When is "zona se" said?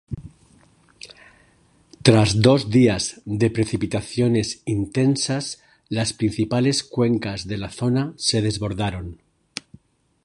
7.69-8.41